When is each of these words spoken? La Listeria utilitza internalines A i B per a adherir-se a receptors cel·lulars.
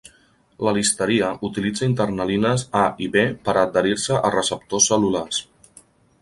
La 0.67 0.71
Listeria 0.77 1.27
utilitza 1.49 1.85
internalines 1.89 2.63
A 2.79 2.87
i 3.09 3.11
B 3.17 3.27
per 3.45 3.55
a 3.57 3.67
adherir-se 3.67 4.19
a 4.19 4.33
receptors 4.39 4.89
cel·lulars. 4.95 5.45